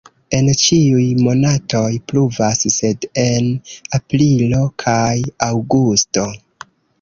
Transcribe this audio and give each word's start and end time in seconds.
En 0.35 0.47
ĉiuj 0.59 1.03
monatoj 1.25 1.89
pluvas, 2.11 2.61
sed 2.77 3.05
en 3.25 3.51
aprilo 3.99 4.63
kaj 4.87 5.21
aŭgusto. 5.51 6.27